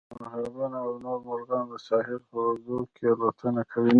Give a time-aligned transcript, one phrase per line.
[0.25, 3.89] عقابونه او نور مرغان د ساحل په اوږدو کې الوتنه کوي